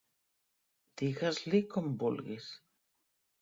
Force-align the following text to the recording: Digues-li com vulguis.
Digues-li 1.01 1.61
com 1.75 1.93
vulguis. 2.05 2.49